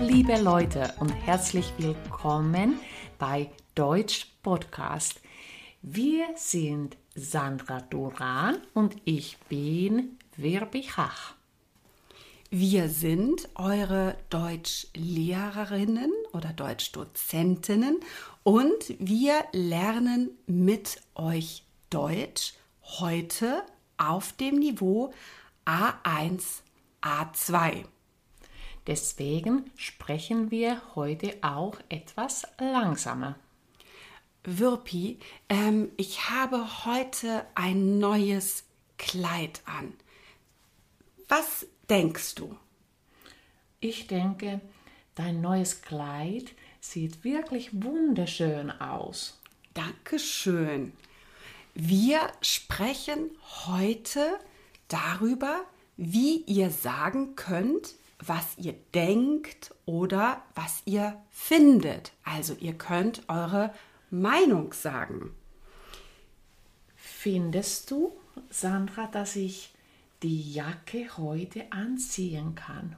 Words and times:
liebe 0.00 0.40
Leute 0.40 0.94
und 1.00 1.10
herzlich 1.10 1.72
willkommen 1.78 2.78
bei 3.18 3.50
Deutsch 3.74 4.26
Podcast. 4.42 5.20
Wir 5.82 6.26
sind 6.36 6.96
Sandra 7.14 7.80
Duran 7.80 8.58
und 8.74 8.96
ich 9.04 9.38
bin 9.48 10.18
Virbi 10.36 10.82
Chach. 10.82 11.34
Wir 12.50 12.88
sind 12.88 13.48
eure 13.56 14.16
Deutschlehrerinnen 14.30 16.12
oder 16.32 16.52
Deutschdozentinnen 16.52 18.00
und 18.42 18.94
wir 18.98 19.44
lernen 19.52 20.30
mit 20.46 21.02
euch 21.14 21.64
Deutsch 21.90 22.54
heute 22.82 23.62
auf 23.98 24.32
dem 24.32 24.56
Niveau 24.56 25.12
A1, 25.66 26.62
A2. 27.02 27.84
Deswegen 28.88 29.70
sprechen 29.76 30.50
wir 30.50 30.80
heute 30.94 31.36
auch 31.42 31.76
etwas 31.90 32.46
langsamer. 32.58 33.36
Wirpi, 34.44 35.18
ähm, 35.50 35.90
ich 35.98 36.30
habe 36.30 36.86
heute 36.86 37.44
ein 37.54 37.98
neues 37.98 38.64
Kleid 38.96 39.60
an. 39.66 39.92
Was 41.28 41.66
denkst 41.90 42.36
du? 42.36 42.56
Ich 43.78 44.06
denke, 44.06 44.62
dein 45.14 45.42
neues 45.42 45.82
Kleid 45.82 46.54
sieht 46.80 47.24
wirklich 47.24 47.68
wunderschön 47.82 48.70
aus. 48.70 49.38
Dankeschön. 49.74 50.94
Wir 51.74 52.20
sprechen 52.40 53.32
heute 53.66 54.40
darüber, 54.88 55.60
wie 55.98 56.38
ihr 56.44 56.70
sagen 56.70 57.36
könnt, 57.36 57.97
was 58.18 58.56
ihr 58.58 58.74
denkt 58.94 59.74
oder 59.86 60.42
was 60.54 60.82
ihr 60.84 61.20
findet. 61.30 62.12
Also 62.24 62.54
ihr 62.60 62.74
könnt 62.74 63.28
eure 63.28 63.72
Meinung 64.10 64.72
sagen. 64.72 65.34
Findest 66.96 67.90
du, 67.90 68.12
Sandra, 68.50 69.06
dass 69.06 69.36
ich 69.36 69.72
die 70.22 70.52
Jacke 70.52 71.16
heute 71.16 71.70
anziehen 71.72 72.54
kann? 72.54 72.96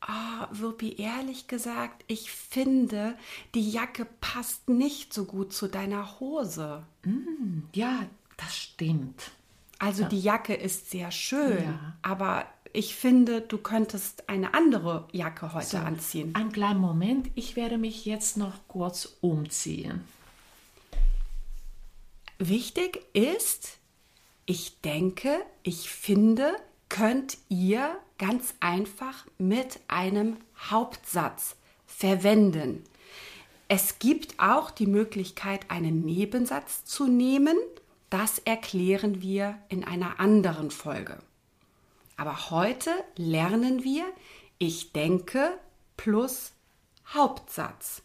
Ah, 0.00 0.48
oh, 0.50 0.58
Wirpi, 0.58 0.96
ehrlich 0.96 1.46
gesagt, 1.46 2.04
ich 2.08 2.32
finde, 2.32 3.16
die 3.54 3.70
Jacke 3.70 4.04
passt 4.20 4.68
nicht 4.68 5.14
so 5.14 5.26
gut 5.26 5.52
zu 5.52 5.68
deiner 5.68 6.18
Hose. 6.18 6.82
Mm, 7.04 7.60
ja, 7.72 8.06
das 8.36 8.56
stimmt. 8.56 9.30
Also 9.78 10.02
ja. 10.02 10.08
die 10.08 10.20
Jacke 10.20 10.54
ist 10.54 10.90
sehr 10.90 11.12
schön, 11.12 11.64
ja. 11.64 11.96
aber 12.02 12.46
ich 12.72 12.94
finde, 12.94 13.40
du 13.40 13.58
könntest 13.58 14.28
eine 14.28 14.54
andere 14.54 15.08
Jacke 15.12 15.52
heute 15.52 15.66
so, 15.66 15.76
anziehen. 15.78 16.34
Ein 16.34 16.52
kleinen 16.52 16.80
Moment, 16.80 17.30
ich 17.34 17.56
werde 17.56 17.78
mich 17.78 18.06
jetzt 18.06 18.36
noch 18.36 18.54
kurz 18.68 19.16
umziehen. 19.20 20.04
Wichtig 22.38 23.00
ist, 23.12 23.78
ich 24.46 24.80
denke, 24.80 25.38
ich 25.62 25.90
finde, 25.90 26.56
könnt 26.88 27.38
ihr 27.48 27.96
ganz 28.18 28.54
einfach 28.60 29.26
mit 29.38 29.80
einem 29.88 30.36
Hauptsatz 30.70 31.56
verwenden. 31.86 32.84
Es 33.68 33.98
gibt 33.98 34.38
auch 34.38 34.70
die 34.70 34.86
Möglichkeit, 34.86 35.70
einen 35.70 36.04
Nebensatz 36.04 36.84
zu 36.84 37.06
nehmen. 37.06 37.56
Das 38.10 38.38
erklären 38.40 39.22
wir 39.22 39.58
in 39.68 39.84
einer 39.84 40.20
anderen 40.20 40.70
Folge. 40.70 41.18
Aber 42.16 42.50
heute 42.50 42.90
lernen 43.16 43.84
wir 43.84 44.04
ich 44.62 44.92
denke 44.92 45.58
plus 45.96 46.52
Hauptsatz. 47.12 48.02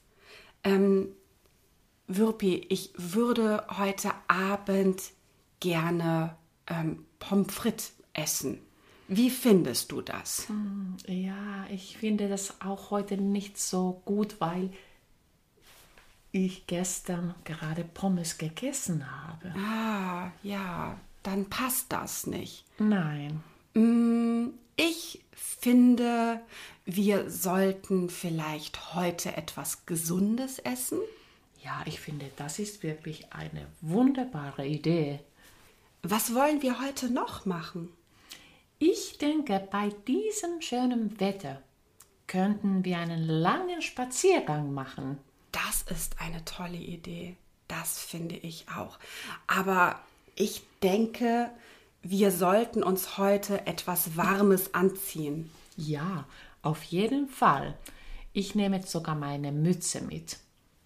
Ähm, 0.63 1.09
Würpi, 2.07 2.65
ich 2.69 2.93
würde 2.97 3.63
heute 3.77 4.11
Abend 4.27 5.03
gerne 5.59 6.35
ähm, 6.65 7.05
Pommes 7.19 7.53
frites 7.53 7.93
essen. 8.13 8.59
Wie 9.07 9.29
findest 9.29 9.91
du 9.91 10.01
das? 10.01 10.49
Hm, 10.49 10.97
ja, 11.05 11.67
ich 11.69 11.95
finde 11.97 12.27
das 12.27 12.59
auch 12.59 12.89
heute 12.89 13.17
nicht 13.17 13.59
so 13.59 14.01
gut, 14.03 14.41
weil 14.41 14.71
ich 16.31 16.65
gestern 16.65 17.35
gerade 17.43 17.83
Pommes 17.83 18.39
gegessen 18.39 19.05
habe. 19.11 19.53
Ah, 19.59 20.31
ja, 20.41 20.99
dann 21.21 21.45
passt 21.51 21.91
das 21.91 22.25
nicht. 22.25 22.65
Nein. 22.79 23.43
Hm, 23.77 24.55
ich 24.75 25.23
finde, 25.35 26.41
wir 26.85 27.29
sollten 27.29 28.09
vielleicht 28.09 28.95
heute 28.95 29.37
etwas 29.37 29.85
Gesundes 29.85 30.57
essen. 30.57 30.97
Ja, 31.63 31.83
ich 31.85 31.99
finde, 31.99 32.25
das 32.37 32.57
ist 32.57 32.81
wirklich 32.81 33.31
eine 33.33 33.67
wunderbare 33.81 34.65
Idee. 34.65 35.19
Was 36.01 36.33
wollen 36.33 36.63
wir 36.63 36.81
heute 36.81 37.13
noch 37.13 37.45
machen? 37.45 37.89
Ich 38.79 39.19
denke, 39.19 39.67
bei 39.69 39.89
diesem 40.07 40.59
schönen 40.59 41.19
Wetter 41.19 41.61
könnten 42.25 42.83
wir 42.83 42.97
einen 42.97 43.27
langen 43.27 43.83
Spaziergang 43.83 44.73
machen. 44.73 45.19
Das 45.51 45.83
ist 45.83 46.19
eine 46.19 46.43
tolle 46.45 46.77
Idee. 46.77 47.35
Das 47.67 47.99
finde 47.99 48.37
ich 48.37 48.65
auch. 48.75 48.97
Aber 49.45 49.99
ich 50.35 50.63
denke, 50.81 51.51
wir 52.09 52.31
sollten 52.31 52.83
uns 52.83 53.17
heute 53.17 53.67
etwas 53.67 54.15
Warmes 54.15 54.73
anziehen. 54.73 55.49
Ja, 55.75 56.25
auf 56.61 56.83
jeden 56.83 57.27
Fall. 57.27 57.77
Ich 58.31 58.55
nehme 58.55 58.77
jetzt 58.77 58.91
sogar 58.91 59.15
meine 59.15 59.51
Mütze 59.51 60.01
mit. 60.01 60.37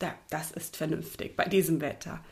Ja, 0.02 0.16
das 0.32 0.52
ist 0.52 0.78
vernünftig 0.78 1.36
bei 1.36 1.46
diesem 1.46 1.80
Wetter. 1.80 2.24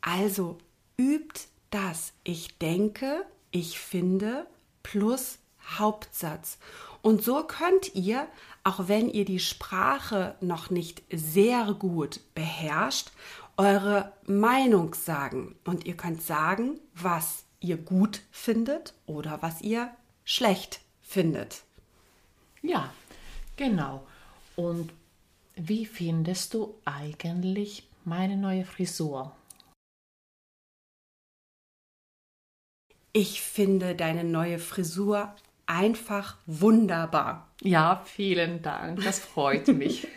Also 0.00 0.58
übt 0.96 1.40
das. 1.70 2.12
Ich 2.22 2.58
denke, 2.58 3.24
ich 3.50 3.80
finde 3.80 4.46
plus 4.84 5.38
Hauptsatz. 5.78 6.58
Und 7.02 7.24
so 7.24 7.42
könnt 7.42 7.94
ihr, 7.96 8.28
auch 8.62 8.86
wenn 8.86 9.08
ihr 9.08 9.24
die 9.24 9.40
Sprache 9.40 10.36
noch 10.40 10.70
nicht 10.70 11.02
sehr 11.12 11.74
gut 11.74 12.20
beherrscht, 12.36 13.10
eure 13.56 14.12
Meinung 14.26 14.94
sagen. 14.94 15.56
Und 15.64 15.86
ihr 15.86 15.96
könnt 15.96 16.22
sagen, 16.22 16.78
was 16.94 17.44
ihr 17.62 17.76
gut 17.76 18.20
findet 18.30 18.94
oder 19.06 19.42
was 19.42 19.62
ihr 19.62 19.90
schlecht 20.24 20.80
findet. 21.02 21.62
Ja, 22.62 22.92
genau. 23.56 24.06
Und 24.56 24.92
wie 25.56 25.86
findest 25.86 26.54
du 26.54 26.74
eigentlich 26.84 27.86
meine 28.04 28.36
neue 28.36 28.64
Frisur? 28.64 29.32
Ich 33.12 33.42
finde 33.42 33.94
deine 33.94 34.24
neue 34.24 34.58
Frisur 34.58 35.34
einfach 35.66 36.38
wunderbar. 36.46 37.48
Ja, 37.60 38.02
vielen 38.06 38.62
Dank. 38.62 39.02
Das 39.04 39.18
freut 39.18 39.68
mich. 39.68 40.08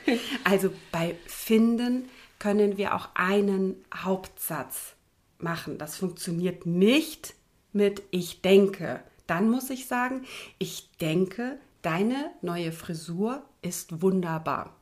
also 0.43 0.71
bei 0.91 1.15
Finden 1.27 2.09
können 2.39 2.77
wir 2.77 2.95
auch 2.95 3.09
einen 3.15 3.75
Hauptsatz 3.93 4.95
machen. 5.37 5.77
Das 5.77 5.95
funktioniert 5.95 6.65
nicht 6.65 7.33
mit 7.73 8.03
Ich 8.11 8.41
denke. 8.41 9.01
Dann 9.27 9.49
muss 9.49 9.69
ich 9.69 9.87
sagen, 9.87 10.25
ich 10.59 10.89
denke, 11.01 11.59
deine 11.81 12.31
neue 12.41 12.71
Frisur 12.71 13.43
ist 13.61 14.01
wunderbar. 14.01 14.75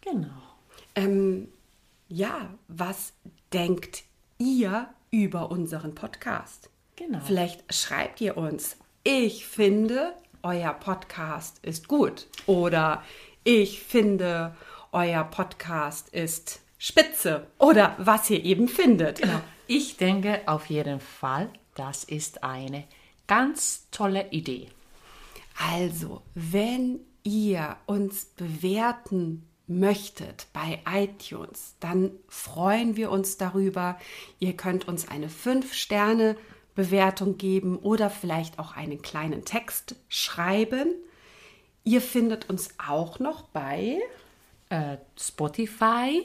Genau. 0.00 0.28
Ähm, 0.94 1.48
ja, 2.08 2.54
was 2.68 3.12
denkt 3.52 4.04
ihr 4.38 4.88
über 5.10 5.50
unseren 5.50 5.94
Podcast? 5.94 6.70
Genau. 6.96 7.20
Vielleicht 7.24 7.72
schreibt 7.72 8.20
ihr 8.20 8.36
uns, 8.36 8.76
ich 9.04 9.46
finde, 9.46 10.14
euer 10.42 10.72
Podcast 10.72 11.58
ist 11.62 11.88
gut. 11.88 12.26
Oder 12.46 13.02
ich 13.44 13.80
finde, 13.80 14.56
euer 14.92 15.24
Podcast 15.24 16.08
ist 16.10 16.60
spitze. 16.78 17.46
Oder 17.58 17.96
was 17.98 18.30
ihr 18.30 18.44
eben 18.44 18.68
findet. 18.68 19.20
Genau. 19.20 19.40
Ich 19.66 19.96
denke 19.96 20.40
auf 20.46 20.66
jeden 20.66 21.00
Fall, 21.00 21.50
das 21.74 22.04
ist 22.04 22.42
eine 22.42 22.84
ganz 23.26 23.88
tolle 23.90 24.30
Idee. 24.30 24.68
Also, 25.72 26.22
wenn 26.34 27.00
ihr 27.24 27.76
uns 27.86 28.24
bewerten 28.24 29.44
möchtet 29.66 30.46
bei 30.52 30.80
iTunes, 30.90 31.74
dann 31.80 32.12
freuen 32.28 32.96
wir 32.96 33.10
uns 33.10 33.36
darüber. 33.36 33.98
Ihr 34.38 34.56
könnt 34.56 34.88
uns 34.88 35.08
eine 35.08 35.28
5 35.28 35.74
Sterne 35.74 36.36
Bewertung 36.74 37.36
geben 37.38 37.76
oder 37.76 38.08
vielleicht 38.08 38.58
auch 38.58 38.74
einen 38.76 39.02
kleinen 39.02 39.44
Text 39.44 39.96
schreiben. 40.08 40.94
Ihr 41.84 42.00
findet 42.00 42.48
uns 42.48 42.70
auch 42.78 43.18
noch 43.18 43.42
bei 43.42 43.98
äh, 44.70 44.96
Spotify 45.18 46.24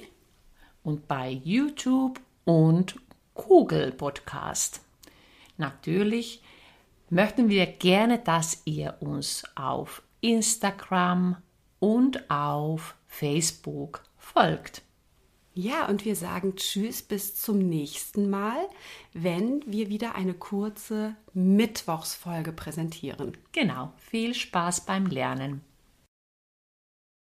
und 0.84 1.08
bei 1.08 1.30
YouTube 1.30 2.20
und 2.46 2.96
Google 3.34 3.92
Podcast. 3.92 4.82
Natürlich 5.58 6.42
möchten 7.10 7.50
wir 7.50 7.66
gerne, 7.66 8.20
dass 8.20 8.62
ihr 8.66 8.98
uns 9.00 9.44
auf 9.56 10.04
Instagram 10.22 11.38
und 11.80 12.30
auf 12.30 12.96
Facebook 13.08 14.04
folgt. 14.18 14.82
Ja, 15.56 15.88
und 15.88 16.04
wir 16.04 16.16
sagen 16.16 16.56
Tschüss 16.56 17.04
bis 17.04 17.36
zum 17.36 17.60
nächsten 17.60 18.30
Mal, 18.30 18.58
wenn 19.14 19.62
wir 19.68 19.90
wieder 19.90 20.16
eine 20.16 20.34
kurze 20.34 21.16
Mittwochsfolge 21.34 22.52
präsentieren. 22.52 23.38
Genau, 23.52 23.94
viel 23.98 24.34
Spaß 24.34 24.86
beim 24.86 25.06
Lernen. 25.06 25.62